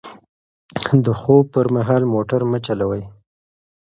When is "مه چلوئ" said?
2.51-3.03